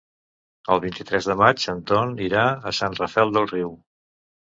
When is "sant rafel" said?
2.81-3.39